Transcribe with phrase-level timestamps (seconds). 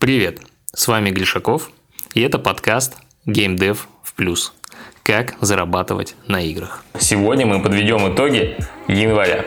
[0.00, 1.72] Привет, с вами Глишаков,
[2.14, 4.54] и это подкаст Game Dev в плюс.
[5.02, 6.84] Как зарабатывать на играх.
[7.00, 8.56] Сегодня мы подведем итоги
[8.86, 9.44] января.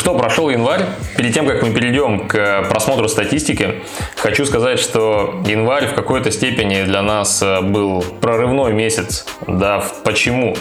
[0.00, 0.80] Что, прошел январь.
[1.18, 3.82] Перед тем, как мы перейдем к просмотру статистики,
[4.16, 9.26] хочу сказать, что январь в какой-то степени для нас э, был прорывной месяц.
[9.46, 10.56] Да, почему?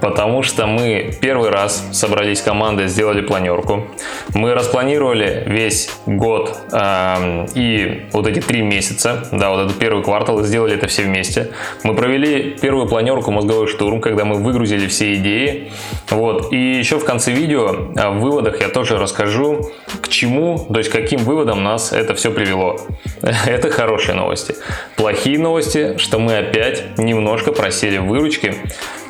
[0.00, 3.88] Потому что мы первый раз собрались командой, сделали планерку.
[4.32, 10.38] Мы распланировали весь год э, и вот эти три месяца, да, вот этот первый квартал,
[10.38, 11.50] и сделали это все вместе.
[11.82, 15.72] Мы провели первую планерку «Мозговой штурм», когда мы выгрузили все идеи.
[16.10, 16.52] Вот.
[16.52, 19.70] И еще в конце видео э, в выводах я тоже расскажу,
[20.00, 22.78] к чему, то есть каким выводом нас это все привело.
[23.46, 24.54] Это хорошие новости.
[24.96, 28.54] Плохие новости, что мы опять немножко просели в выручке.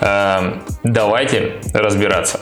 [0.01, 2.41] Эм, давайте разбираться.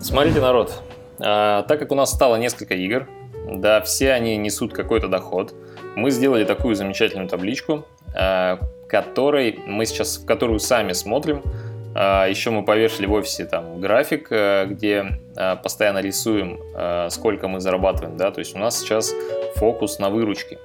[0.00, 0.82] Смотрите, народ,
[1.18, 3.08] э, так как у нас стало несколько игр,
[3.50, 5.54] да, все они несут какой-то доход,
[5.96, 12.50] мы сделали такую замечательную табличку, э, которой мы сейчас, в которую сами смотрим, а, Еще
[12.50, 18.16] мы повешали в офисе там график, э, где э, постоянно рисуем, э, сколько мы зарабатываем.
[18.16, 18.30] Да?
[18.30, 19.12] То есть у нас сейчас
[19.56, 20.58] фокус на выручке.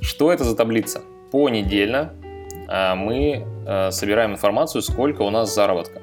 [0.00, 1.02] Что это за таблица?
[1.30, 2.12] Понедельно
[2.96, 3.44] мы
[3.90, 6.00] собираем информацию, сколько у нас заработка.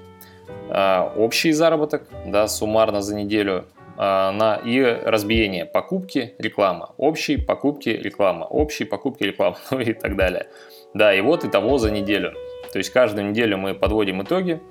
[1.17, 3.65] Общий заработок, да, суммарно за неделю
[3.97, 10.47] на, и разбиение покупки, реклама, общий, покупки, реклама, общий, покупки, реклама, ну и так далее.
[10.93, 12.33] Да, и вот итого за неделю.
[12.71, 14.61] То есть каждую неделю мы подводим итоги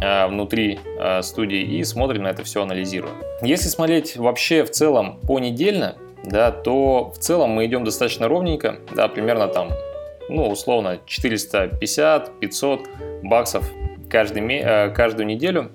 [0.00, 3.14] а, внутри а, студии и смотрим на это все, анализируем.
[3.42, 9.08] Если смотреть вообще в целом понедельно, да, то в целом мы идем достаточно ровненько, да,
[9.08, 9.70] примерно там,
[10.28, 12.86] ну, условно, 450-500
[13.22, 13.68] баксов
[14.08, 15.70] каждый, а, каждую неделю.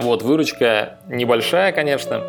[0.00, 2.24] Вот, выручка небольшая, конечно,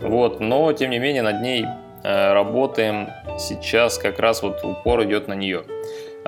[0.00, 1.64] вот, но тем не менее над ней
[2.02, 3.08] работаем
[3.38, 5.64] сейчас, как раз вот упор идет на нее.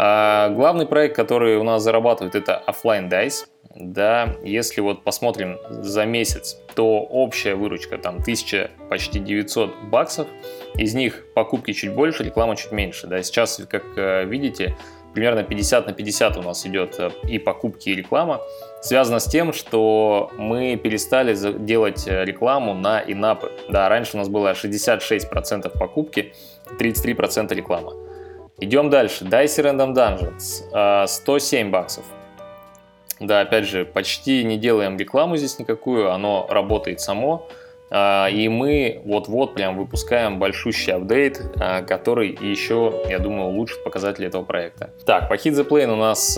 [0.01, 3.47] А, главный проект, который у нас зарабатывает, это Offline Dice.
[3.75, 10.29] Да, если вот посмотрим за месяц, то общая выручка там 1000, почти 900 баксов.
[10.77, 13.09] Из них покупки чуть больше, реклама чуть меньше.
[13.09, 14.77] Да, сейчас, как э, видите,
[15.15, 18.41] примерно 50 на 50 у нас идет э, и покупки, и реклама.
[18.81, 23.51] Связано с тем, что мы перестали делать э, рекламу на инапы.
[23.69, 26.33] Да, раньше у нас было 66% покупки,
[26.79, 28.08] 33% реклама.
[28.61, 29.25] Идем дальше.
[29.25, 31.07] Dicey Random Dungeons.
[31.07, 32.05] 107 а, баксов.
[33.21, 37.47] Да, опять же, почти не делаем рекламу здесь никакую, оно работает само.
[37.91, 44.27] А, и мы вот-вот прям выпускаем большущий апдейт, а, который еще, я думаю, улучшит показатели
[44.27, 44.91] этого проекта.
[45.07, 46.37] Так, по Hit the Plane у нас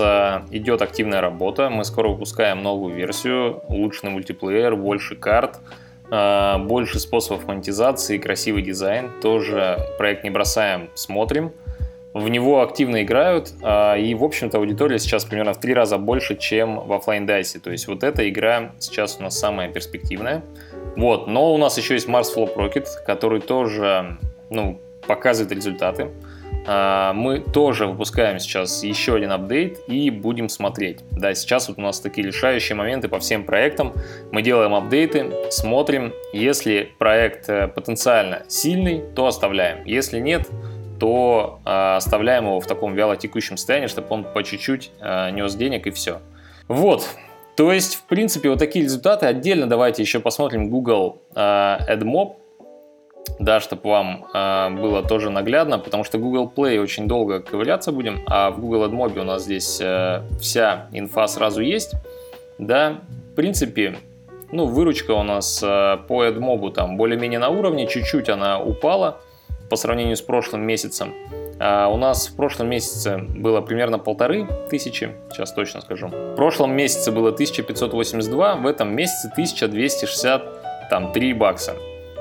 [0.50, 1.70] идет активная работа.
[1.70, 5.58] Мы скоро выпускаем новую версию, улучшенный мультиплеер, больше карт,
[6.10, 9.10] больше способов монетизации, красивый дизайн.
[9.22, 11.52] Тоже проект не бросаем, смотрим
[12.12, 16.36] в него активно играют, а, и, в общем-то, аудитория сейчас примерно в три раза больше,
[16.36, 17.60] чем в офлайн дайсе.
[17.60, 20.42] То есть вот эта игра сейчас у нас самая перспективная.
[20.96, 24.18] Вот, но у нас еще есть Mars Flop Rocket, который тоже,
[24.50, 26.08] ну, показывает результаты.
[26.66, 31.00] А, мы тоже выпускаем сейчас еще один апдейт и будем смотреть.
[31.12, 33.94] Да, сейчас вот у нас такие решающие моменты по всем проектам.
[34.30, 36.12] Мы делаем апдейты, смотрим.
[36.32, 39.84] Если проект э, потенциально сильный, то оставляем.
[39.84, 40.48] Если нет,
[41.00, 45.54] то э, оставляем его в таком вяло текущем состоянии, чтобы он по чуть-чуть э, нес
[45.54, 46.20] денег и все.
[46.68, 47.08] Вот.
[47.56, 49.26] То есть, в принципе, вот такие результаты.
[49.26, 52.36] Отдельно давайте еще посмотрим Google э, AdMob,
[53.38, 58.22] да, чтобы вам э, было тоже наглядно, потому что Google Play очень долго ковыряться будем,
[58.26, 61.94] а в Google AdMob у нас здесь э, вся инфа сразу есть,
[62.58, 63.00] да,
[63.32, 63.96] в принципе,
[64.52, 69.20] ну, выручка у нас э, по AdMob там более-менее на уровне, чуть-чуть она упала,
[69.70, 71.14] по сравнению с прошлым месяцем.
[71.58, 76.08] А у нас в прошлом месяце было примерно полторы тысячи, сейчас точно скажу.
[76.08, 81.76] В прошлом месяце было 1582, в этом месяце 1263 бакса.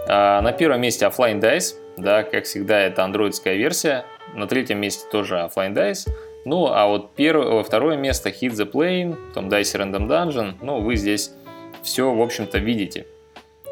[0.08, 4.06] А на первом месте Offline Dice, да, как всегда, это андроидская версия.
[4.36, 6.08] На третьем месте тоже Offline Dice.
[6.46, 10.54] Ну, а вот первое, второе место Hit the Plane, потом Dice Random Dungeon.
[10.62, 11.32] Ну, вы здесь
[11.82, 13.06] все, в общем-то, видите.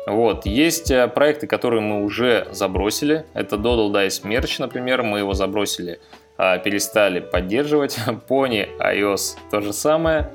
[0.07, 0.45] Вот.
[0.45, 3.25] Есть э, проекты, которые мы уже забросили.
[3.33, 5.03] Это Doodle Dice Merch, например.
[5.03, 5.99] Мы его забросили,
[6.37, 7.99] а, перестали поддерживать.
[8.29, 10.33] Pony iOS то же самое.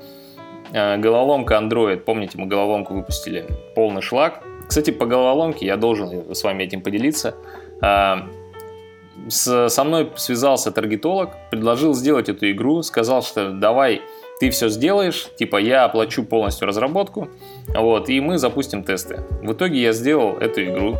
[0.75, 1.97] А, головоломка Android.
[1.97, 3.47] Помните, мы головоломку выпустили.
[3.73, 4.43] Полный шлак.
[4.67, 7.33] Кстати, по головоломке я должен с вами этим поделиться.
[7.81, 8.29] А,
[9.27, 14.03] со мной связался таргетолог, предложил сделать эту игру, сказал, что давай
[14.39, 17.29] ты все сделаешь, типа я оплачу полностью разработку,
[17.67, 19.19] вот, и мы запустим тесты.
[19.41, 20.97] В итоге я сделал эту игру,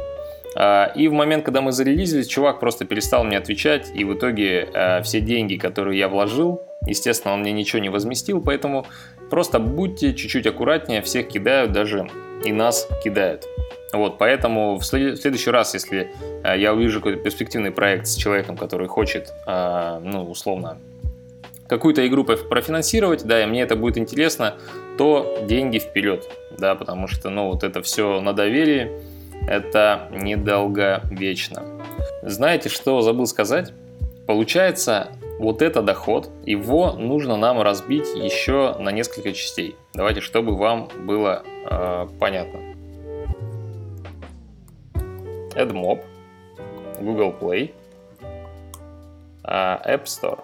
[0.56, 4.69] А, и в момент, когда мы зарелизились, чувак просто перестал мне отвечать, и в итоге
[4.74, 8.85] а, все деньги, которые я вложил, естественно, он мне ничего не возместил, поэтому
[9.31, 12.07] просто будьте чуть-чуть аккуратнее, всех кидают, даже
[12.45, 13.47] и нас кидают.
[13.94, 16.12] Вот, поэтому в следующий раз, если
[16.44, 20.77] а, я увижу какой-то перспективный проект с человеком, который хочет, ну, условно,
[21.68, 24.56] какую-то игру профинансировать, да, и мне это будет интересно,
[24.98, 28.92] то деньги вперед, да, потому что, ну, вот это все на доверии,
[29.48, 31.63] это недолговечно.
[32.21, 33.74] Знаете, что забыл сказать?
[34.27, 39.75] Получается, вот это доход, его нужно нам разбить еще на несколько частей.
[39.94, 42.59] Давайте, чтобы вам было э, понятно.
[45.56, 46.04] AdMob,
[47.01, 47.74] Google Play,
[49.44, 50.39] э, App Store.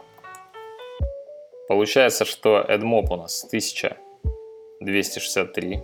[1.69, 5.83] Получается, что AdMob у нас 1263,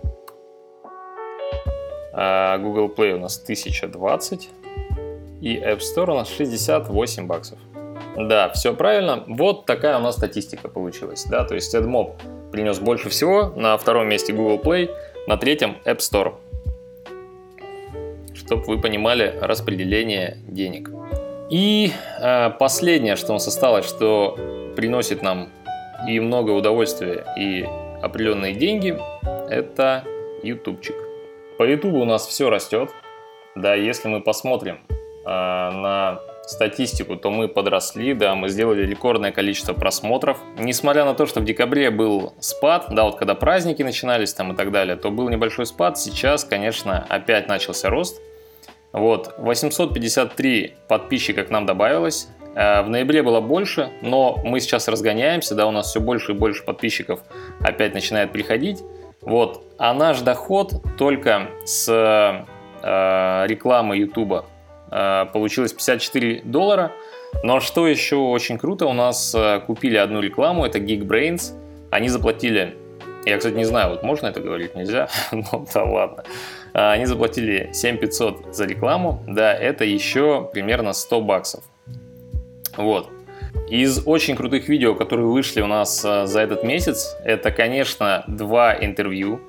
[2.12, 4.48] а Google Play у нас 1020
[5.40, 7.60] и App Store у нас 68 баксов.
[8.16, 9.22] Да, все правильно.
[9.28, 11.24] Вот такая у нас статистика получилась.
[11.26, 14.90] Да, то есть AdMob принес больше всего, на втором месте Google Play,
[15.28, 16.34] на третьем App Store.
[18.34, 20.90] Чтобы вы понимали распределение денег.
[21.48, 24.36] И э, последнее, что у нас осталось, что
[24.74, 25.48] приносит нам
[26.08, 27.66] и много удовольствия, и
[28.02, 28.98] определенные деньги,
[29.48, 30.04] это
[30.42, 30.96] ютубчик.
[31.58, 32.90] По ютубу у нас все растет.
[33.54, 39.72] Да, если мы посмотрим э, на статистику, то мы подросли, да, мы сделали рекордное количество
[39.72, 40.38] просмотров.
[40.58, 44.56] Несмотря на то, что в декабре был спад, да, вот когда праздники начинались там и
[44.56, 45.98] так далее, то был небольшой спад.
[45.98, 48.20] Сейчас, конечно, опять начался рост.
[48.92, 52.28] Вот, 853 подписчика к нам добавилось.
[52.56, 56.34] Э, в ноябре было больше, но мы сейчас разгоняемся, да, у нас все больше и
[56.34, 57.20] больше подписчиков
[57.60, 58.82] опять начинает приходить.
[59.20, 59.62] Вот.
[59.78, 64.44] А наш доход только с э, рекламы YouTube
[64.90, 66.92] э, получилось 54 доллара.
[67.42, 71.52] Но что еще очень круто, у нас э, купили одну рекламу, это Geekbrains.
[71.90, 72.76] Они заплатили,
[73.26, 75.08] я, кстати, не знаю, вот можно это говорить, нельзя?
[75.32, 76.24] ну да ладно.
[76.72, 81.64] Э, они заплатили 7500 за рекламу, да, это еще примерно 100 баксов.
[82.76, 83.10] Вот.
[83.68, 88.76] Из очень крутых видео, которые вышли у нас э, за этот месяц, это, конечно, два
[88.78, 89.40] интервью.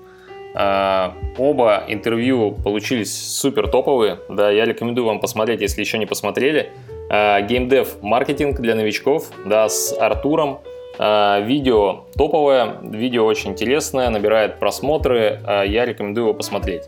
[0.55, 4.19] Э, оба интервью получились супер топовые.
[4.27, 6.71] Да, я рекомендую вам посмотреть, если еще не посмотрели.
[7.09, 10.59] Геймдев маркетинг для новичков, да, с Артуром.
[10.97, 15.39] Э, видео топовое, видео очень интересное, набирает просмотры.
[15.45, 16.83] Я рекомендую его посмотреть.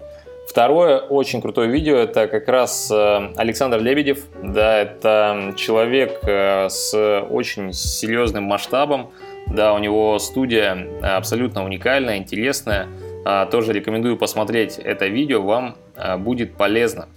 [0.49, 4.25] Второе очень крутое видео, это как раз э, Александр Лебедев.
[4.41, 9.11] Да, это человек э, с очень серьезным масштабом.
[9.45, 12.87] Да, у него студия абсолютно уникальная, интересная.
[13.25, 17.09] А, тоже рекомендую посмотреть это видео, вам э, будет полезно.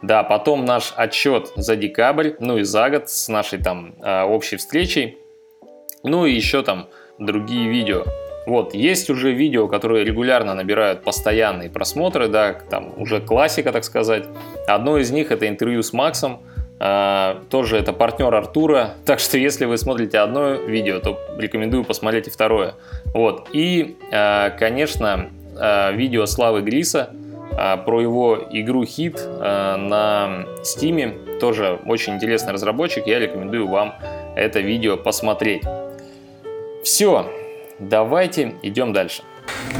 [0.00, 5.18] Да, потом наш отчет за декабрь, ну и за год с нашей там общей встречей.
[6.04, 8.04] Ну и еще там другие видео.
[8.46, 14.24] Вот, есть уже видео, которые регулярно набирают постоянные просмотры, да, там уже классика, так сказать.
[14.68, 16.40] Одно из них это интервью с Максом,
[16.78, 22.26] Uh, тоже это партнер Артура, так что если вы смотрите одно видео, то рекомендую посмотреть
[22.26, 22.74] и второе.
[23.14, 23.48] Вот.
[23.54, 27.14] И, uh, конечно, uh, видео Славы Гриса
[27.86, 33.94] про его игру Хит на Steam, тоже очень интересный разработчик, я рекомендую вам
[34.36, 35.62] это видео посмотреть.
[36.84, 37.26] Все,
[37.78, 39.22] Давайте идем дальше.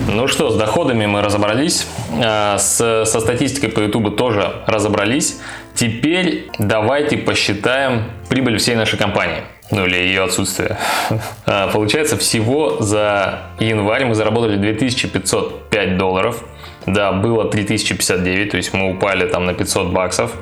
[0.09, 1.87] Ну что, с доходами мы разобрались,
[2.23, 5.41] а, с, со статистикой по YouTube тоже разобрались.
[5.75, 9.43] Теперь давайте посчитаем прибыль всей нашей компании.
[9.71, 10.79] Ну или ее отсутствие.
[11.47, 16.45] А, получается, всего за январь мы заработали 2505 долларов.
[16.87, 20.33] Да, было 3059, то есть мы упали там на 500 баксов.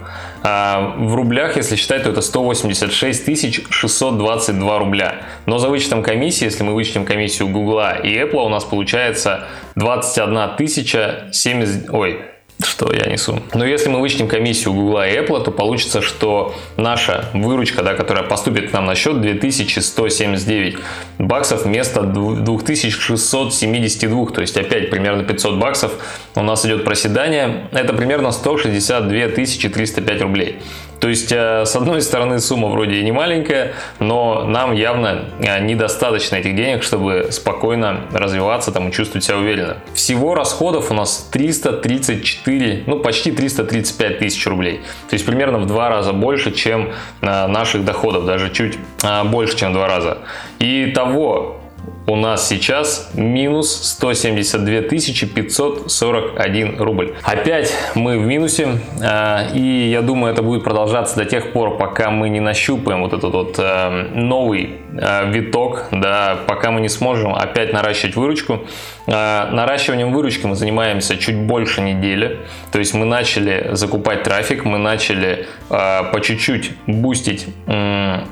[0.43, 5.23] А в рублях, если считать, то это 186 622 рубля.
[5.47, 9.45] Но за вычетом комиссии, если мы вычтем комиссию Google и Apple, у нас получается
[9.77, 11.89] 21 тысяча 70...
[11.89, 12.21] Ой,
[12.65, 13.41] что я несу.
[13.53, 18.23] Но если мы вычтем комиссию Google и Apple, то получится, что наша выручка, да, которая
[18.25, 20.79] поступит к нам на счет 2179
[21.19, 25.93] баксов вместо 2672, то есть опять примерно 500 баксов
[26.35, 27.69] у нас идет проседание.
[27.73, 30.59] Это примерно 162 305 рублей.
[31.05, 35.61] То есть, э, с одной стороны, сумма вроде и не маленькая, но нам явно э,
[35.63, 39.77] недостаточно этих денег, чтобы спокойно развиваться там и чувствовать себя уверенно.
[39.93, 44.81] Всего расходов у нас 334, ну почти 335 тысяч рублей.
[45.11, 48.79] То есть, примерно в два раза больше, чем э, наших доходов, даже чуть
[49.27, 50.21] больше, чем в два раза.
[50.59, 51.61] И того
[52.07, 57.15] у нас сейчас минус 172 541 рубль.
[57.23, 62.11] Опять мы в минусе, а, и я думаю, это будет продолжаться до тех пор, пока
[62.11, 67.35] мы не нащупаем вот этот вот э, новый э, виток, да, пока мы не сможем
[67.35, 68.61] опять наращивать выручку.
[69.07, 74.79] А, наращиванием выручки мы занимаемся чуть больше недели, то есть мы начали закупать трафик, мы
[74.79, 77.47] начали по чуть-чуть бустить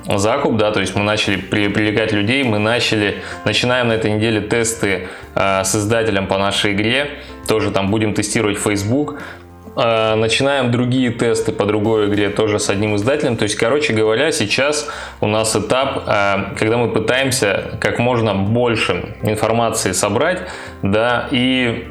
[0.06, 3.22] закуп, да, то есть мы начали привлекать людей, мы начали,
[3.62, 8.58] начинаем на этой неделе тесты а, с издателем по нашей игре, тоже там будем тестировать
[8.58, 9.22] Facebook,
[9.74, 13.36] начинаем другие тесты по другой игре тоже с одним издателем.
[13.36, 14.88] То есть, короче говоря, сейчас
[15.20, 20.40] у нас этап, а, когда мы пытаемся как можно больше информации собрать,
[20.82, 21.86] да, и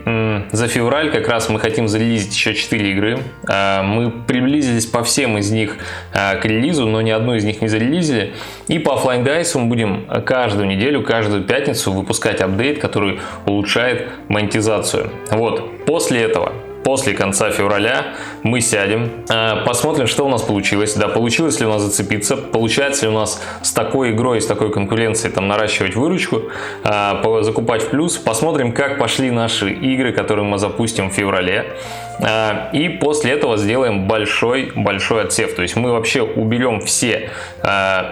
[0.51, 3.19] за февраль как раз мы хотим зарелизить еще 4 игры.
[3.47, 5.77] А, мы приблизились по всем из них
[6.13, 8.33] к релизу, но ни одну из них не зарелизили.
[8.67, 15.09] И по Flying Dice мы будем каждую неделю, каждую пятницу выпускать апдейт, который улучшает монетизацию.
[15.31, 16.51] Вот, после этого
[16.83, 21.69] после конца февраля мы сядем, э, посмотрим, что у нас получилось, да, получилось ли у
[21.69, 26.43] нас зацепиться, получается ли у нас с такой игрой, с такой конкуренцией там наращивать выручку,
[26.83, 31.73] э, закупать в плюс, посмотрим, как пошли наши игры, которые мы запустим в феврале,
[32.19, 37.29] э, и после этого сделаем большой-большой отсев, то есть мы вообще уберем все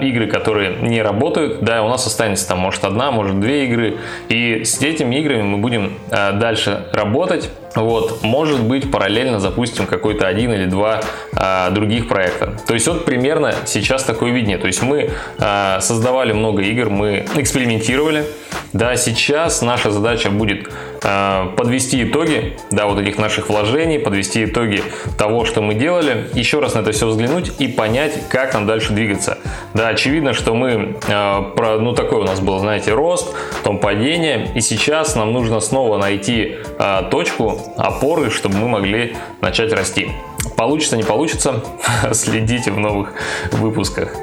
[0.02, 3.98] игры, которые не работают, да, у нас останется там может одна, может две игры,
[4.30, 10.54] и с этими играми мы будем дальше работать, вот, может быть, параллельно запустим какой-то один
[10.54, 11.02] или два
[11.34, 12.58] а, других проекта.
[12.68, 14.58] То есть вот примерно сейчас такое видение.
[14.58, 18.26] То есть мы а, создавали много игр, мы экспериментировали.
[18.74, 20.70] Да, сейчас наша задача будет
[21.04, 24.84] а, подвести итоги, да, вот этих наших вложений, подвести итоги
[25.18, 28.94] того, что мы делали, еще раз на это все взглянуть и понять, как нам дальше
[28.94, 29.40] двигаться.
[29.74, 34.52] Да, очевидно, что мы, а, про, ну такой у нас был, знаете, рост, потом падение,
[34.54, 40.12] и сейчас нам нужно снова найти а, точку, опоры, чтобы мы могли начать расти.
[40.56, 41.64] Получится, не получится,
[42.14, 43.14] следите в новых
[43.52, 44.14] выпусках.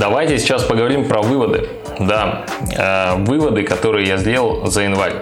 [0.00, 1.68] Давайте сейчас поговорим про выводы.
[1.98, 5.12] Да, э, выводы, которые я сделал за январь.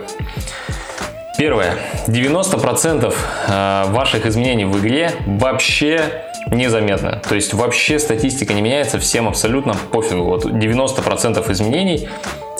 [1.36, 1.74] Первое.
[2.06, 3.12] 90%
[3.48, 7.20] э, ваших изменений в игре вообще незаметно.
[7.28, 10.22] То есть вообще статистика не меняется, всем абсолютно пофигу.
[10.22, 12.08] Вот 90% изменений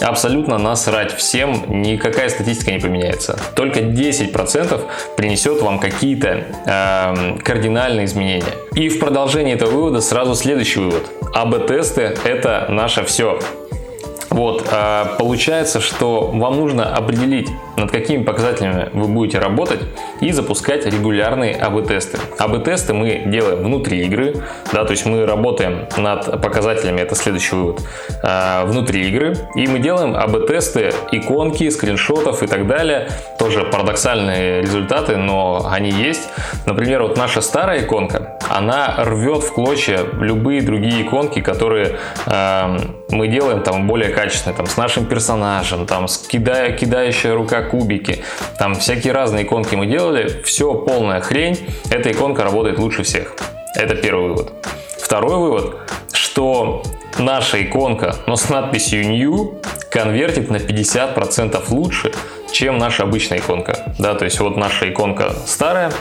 [0.00, 3.38] абсолютно насрать всем, никакая статистика не поменяется.
[3.54, 4.80] Только 10%
[5.16, 8.44] принесет вам какие-то э, кардинальные изменения.
[8.74, 11.10] И в продолжении этого вывода сразу следующий вывод.
[11.34, 13.38] АБ-тесты это наше все.
[14.30, 19.80] Вот, а, получается, что вам нужно определить, над какими показателями вы будете работать
[20.20, 22.18] и запускать регулярные АБ-тесты.
[22.38, 24.42] АБ-тесты мы делаем внутри игры,
[24.72, 27.80] да, то есть мы работаем над показателями, это следующий вывод,
[28.22, 33.08] а, внутри игры, и мы делаем АБ-тесты иконки, скриншотов и так далее,
[33.38, 36.28] тоже парадоксальные результаты, но они есть.
[36.66, 42.78] Например, вот наша старая иконка, она рвет в клочья любые другие иконки, которые э,
[43.10, 48.24] мы делаем там более качественные, там с нашим персонажем, там с кидая, кидающая рука кубики,
[48.58, 51.58] там всякие разные иконки мы делали, все полная хрень,
[51.90, 53.34] эта иконка работает лучше всех.
[53.74, 54.52] Это первый вывод.
[55.00, 55.76] Второй вывод,
[56.12, 56.82] что
[57.18, 59.60] наша иконка, но с надписью New,
[59.90, 62.12] конвертит на 50% лучше,
[62.52, 63.94] чем наша обычная иконка.
[63.98, 65.92] Да, то есть вот наша иконка старая,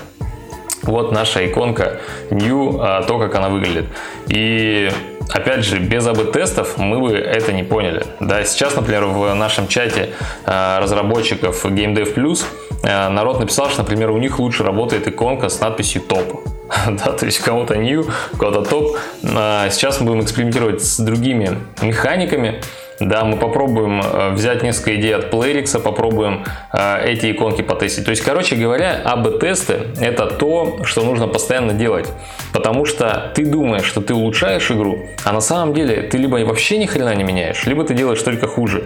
[0.83, 3.85] вот наша иконка New, а, то, как она выглядит.
[4.27, 4.89] И
[5.29, 8.05] Опять же, без АБ-тестов мы бы это не поняли.
[8.19, 10.11] Да, сейчас, например, в нашем чате
[10.45, 12.45] а, разработчиков GameDev Plus
[12.83, 16.43] а, народ написал, что, например, у них лучше работает иконка с надписью топ.
[16.87, 18.97] да, то есть кого-то new, кого-то топ.
[19.21, 22.61] Сейчас мы будем экспериментировать с другими механиками,
[22.99, 28.05] да, мы попробуем э, взять несколько идей от Playrix, попробуем э, эти иконки потестить.
[28.05, 32.09] То есть, короче говоря, АБ-тесты это то, что нужно постоянно делать.
[32.53, 36.77] Потому что ты думаешь, что ты улучшаешь игру, а на самом деле ты либо вообще
[36.77, 38.83] ни хрена не меняешь, либо ты делаешь только хуже.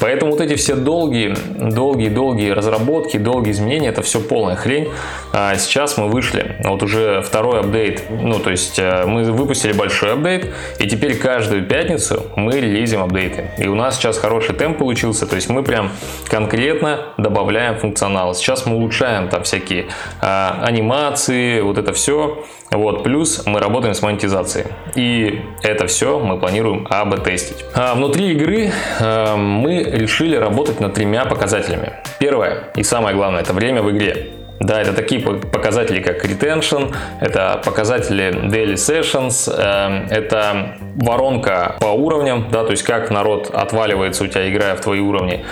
[0.00, 4.90] Поэтому вот эти все долгие, долгие, долгие разработки, долгие изменения, это все полная хрень.
[5.32, 10.12] А сейчас мы вышли, вот уже второй апдейт, ну то есть э, мы выпустили большой
[10.12, 13.45] апдейт, и теперь каждую пятницу мы релизим апдейты.
[13.58, 15.90] И у нас сейчас хороший темп получился, то есть мы прям
[16.28, 18.34] конкретно добавляем функционал.
[18.34, 19.86] Сейчас мы улучшаем там всякие
[20.20, 22.44] а, анимации, вот это все.
[22.70, 24.66] Вот, плюс мы работаем с монетизацией.
[24.94, 27.64] И это все мы планируем АБ-тестить.
[27.74, 31.94] А внутри игры а, мы решили работать над тремя показателями.
[32.18, 34.45] Первое и самое главное, это время в игре.
[34.60, 42.48] Да, это такие показатели, как retention, это показатели daily sessions, э, это воронка по уровням,
[42.50, 45.44] да, то есть как народ отваливается у тебя, играя в твои уровни.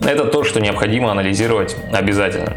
[0.00, 2.56] Это то, что необходимо анализировать обязательно.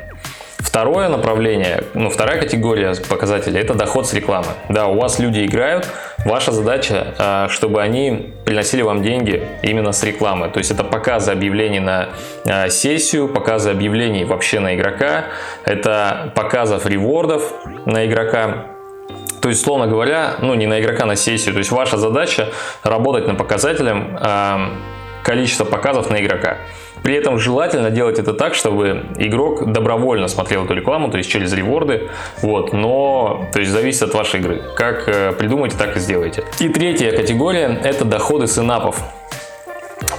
[0.57, 4.47] Второе направление, ну, вторая категория показателей– это доход с рекламы.
[4.69, 5.87] Да, у вас люди играют,
[6.25, 10.49] ваша задача, а, чтобы они приносили вам деньги именно с рекламы.
[10.49, 12.09] То есть это показы объявлений на
[12.45, 15.25] а, сессию, показы объявлений вообще на игрока,
[15.65, 17.53] это показов ревордов
[17.85, 18.65] на игрока,
[19.41, 21.53] то есть, словно говоря, ну не на игрока, на сессию.
[21.53, 22.49] То есть ваша задача
[22.83, 24.69] работать на показателем э,
[25.23, 26.57] количества показов на игрока.
[27.03, 31.53] При этом желательно делать это так, чтобы игрок добровольно смотрел эту рекламу, то есть через
[31.53, 32.09] реворды,
[32.41, 34.61] вот, но, то есть зависит от вашей игры.
[34.75, 36.43] Как э, придумаете, так и сделайте.
[36.59, 39.01] И третья категория– это доходы синапов.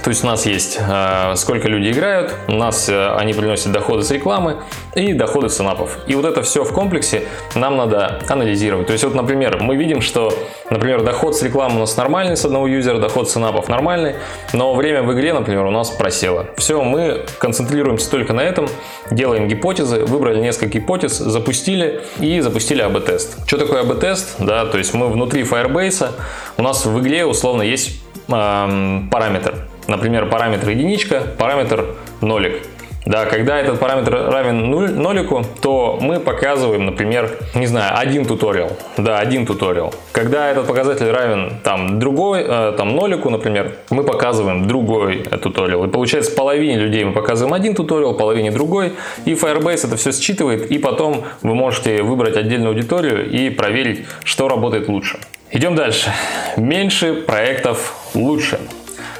[0.03, 4.03] То есть у нас есть э, сколько люди играют, у нас э, они приносят доходы
[4.03, 4.57] с рекламы
[4.95, 5.97] и доходы с инапов.
[6.07, 7.23] И вот это все в комплексе
[7.55, 8.87] нам надо анализировать.
[8.87, 10.33] То есть вот, например, мы видим, что,
[10.69, 14.15] например, доход с рекламы у нас нормальный с одного юзера, доход с инапов нормальный,
[14.51, 16.47] но время в игре, например, у нас просело.
[16.57, 18.67] Все, мы концентрируемся только на этом,
[19.09, 23.47] делаем гипотезы, выбрали несколько гипотез, запустили и запустили АБ-тест.
[23.47, 24.35] Что такое АБ-тест?
[24.39, 26.09] Да, то есть мы внутри Firebase,
[26.57, 29.55] у нас в игре условно есть э, параметр
[29.87, 31.85] Например, параметр единичка, параметр
[32.21, 32.61] нолик.
[33.05, 38.71] Да, когда этот параметр равен нолику, то мы показываем, например, не знаю, один туториал.
[38.95, 39.93] Да, один туториал.
[40.13, 45.83] Когда этот показатель равен там другой, э, там нолику, например, мы показываем другой туториал.
[45.83, 48.93] И получается, половине людей мы показываем один туториал, половине другой.
[49.25, 54.47] И Firebase это все считывает, и потом вы можете выбрать отдельную аудиторию и проверить, что
[54.47, 55.19] работает лучше.
[55.53, 56.11] Идем дальше.
[56.57, 58.59] Меньше проектов лучше.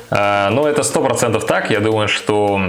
[0.10, 1.70] А, но это сто процентов так.
[1.70, 2.60] Я думаю, что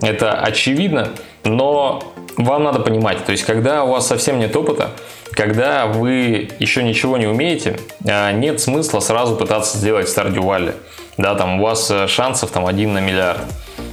[0.00, 1.08] это очевидно.
[1.42, 2.00] Но
[2.36, 4.90] вам надо понимать, то есть когда у вас совсем нет опыта,
[5.32, 10.74] когда вы еще ничего не умеете, а, нет смысла сразу пытаться сделать Stardew Valley.
[11.16, 13.40] Да, там у вас э, шансов там один на миллиард.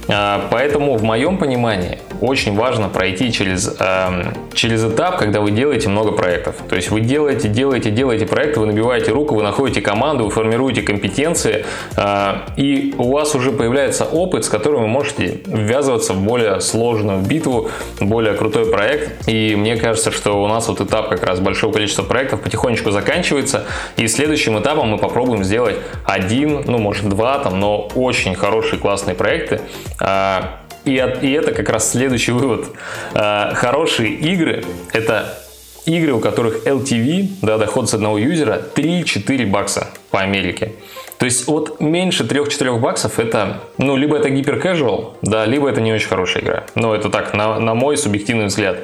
[0.08, 5.88] А, поэтому в моем понимании очень важно пройти через, э, через этап, когда вы делаете
[5.88, 6.56] много проектов.
[6.68, 10.82] То есть вы делаете, делаете, делаете проекты, вы набиваете руку, вы находите команду, вы формируете
[10.82, 11.64] компетенции,
[11.96, 17.20] э, и у вас уже появляется опыт, с которым вы можете ввязываться в более сложную
[17.20, 19.28] битву, более крутой проект.
[19.28, 23.64] И мне кажется, что у нас вот этап как раз большого количества проектов потихонечку заканчивается,
[23.96, 29.14] и следующим этапом мы попробуем сделать один, ну может два, там, но очень хорошие классные
[29.14, 29.60] проекты,
[30.00, 30.40] э,
[30.86, 32.68] и, от, и это как раз следующий вывод.
[33.14, 35.38] Э, хорошие игры– это
[35.86, 40.72] игры, у которых LTV, да, доход с одного юзера, 3-4 бакса по Америке.
[41.18, 45.80] То есть от меньше 3-4 баксов это, ну, либо это гипер casual, да, либо это
[45.80, 46.64] не очень хорошая игра.
[46.74, 48.78] Но это так, на, на мой субъективный взгляд.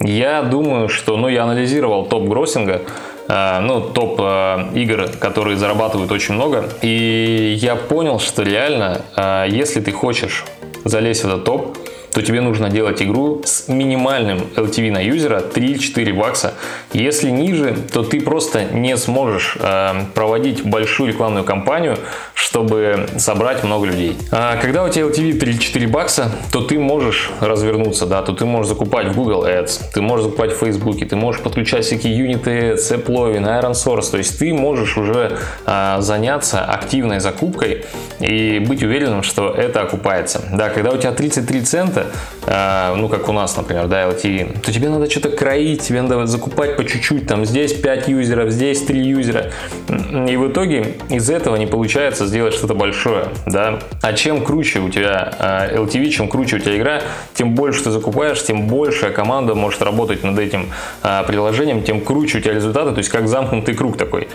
[0.00, 2.82] Я думаю, что, ну, я анализировал топ гроссинга,
[3.28, 9.46] э, ну, топ э, игр, которые зарабатывают очень много, и я понял, что реально, э,
[9.48, 10.44] если ты хочешь
[10.88, 11.78] залезть в этот топ,
[12.16, 16.54] то тебе нужно делать игру с минимальным LTV на юзера 3-4 бакса.
[16.94, 21.98] Если ниже, то ты просто не сможешь э, проводить большую рекламную кампанию,
[22.32, 24.16] чтобы собрать много людей.
[24.32, 28.68] А когда у тебя LTV 3-4 бакса, то ты можешь развернуться, да, то ты можешь
[28.70, 33.44] закупать в Google Ads, ты можешь закупать в Facebook, ты можешь подключать всякие Ads, AppLovin,
[33.60, 37.84] Iron Source, то есть ты можешь уже э, заняться активной закупкой
[38.20, 40.40] и быть уверенным, что это окупается.
[40.54, 42.05] Да, когда у тебя 33 цента,
[42.46, 46.26] Э, ну, как у нас, например, да, LTV, то тебе надо что-то кроить, тебе надо
[46.26, 49.52] закупать по чуть-чуть, там, здесь 5 юзеров, здесь 3 юзера,
[49.88, 53.80] и в итоге из этого не получается сделать что-то большое, да.
[54.02, 57.02] А чем круче у тебя LTV, э, чем круче у тебя игра,
[57.34, 60.70] тем больше ты закупаешь, тем больше команда может работать над этим
[61.02, 64.28] э, приложением, тем круче у тебя результаты, то есть как замкнутый круг такой.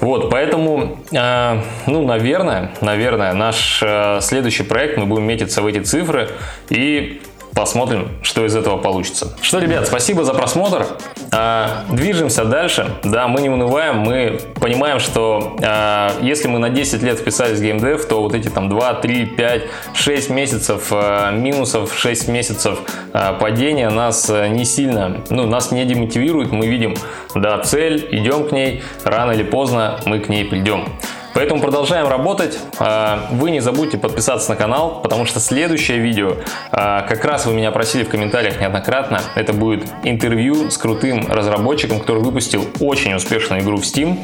[0.00, 3.82] Вот, поэтому, ну, наверное, наверное, наш
[4.20, 6.28] следующий проект мы будем метиться в эти цифры
[6.68, 7.20] и
[7.56, 9.34] посмотрим, что из этого получится.
[9.40, 10.86] Что, ребят, спасибо за просмотр.
[11.32, 12.98] А, движемся дальше.
[13.02, 17.62] Да, мы не унываем, мы понимаем, что а, если мы на 10 лет вписались в
[17.62, 19.62] геймдев, то вот эти там 2, 3, 5,
[19.94, 22.78] 6 месяцев а, минусов, 6 месяцев
[23.40, 26.52] падения нас не сильно, ну, нас не демотивирует.
[26.52, 26.94] Мы видим,
[27.34, 30.84] да, цель, идем к ней, рано или поздно мы к ней придем.
[31.36, 32.58] Поэтому продолжаем работать.
[32.78, 36.38] А, вы не забудьте подписаться на канал, потому что следующее видео,
[36.72, 42.00] а, как раз вы меня просили в комментариях неоднократно, это будет интервью с крутым разработчиком,
[42.00, 44.16] который выпустил очень успешную игру в Steam.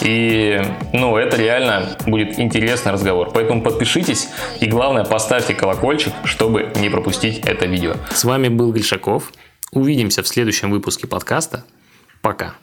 [0.00, 3.32] И, ну, это реально будет интересный разговор.
[3.34, 4.28] Поэтому подпишитесь
[4.60, 7.94] и, главное, поставьте колокольчик, чтобы не пропустить это видео.
[8.12, 9.32] С вами был Гришаков.
[9.72, 11.64] Увидимся в следующем выпуске подкаста.
[12.22, 12.54] Пока.